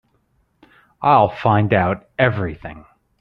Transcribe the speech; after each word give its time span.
I'll 1.03 1.29
find 1.29 1.71
out 1.75 2.09
everything. 2.17 2.85